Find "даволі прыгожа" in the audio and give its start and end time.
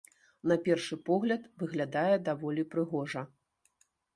2.31-3.21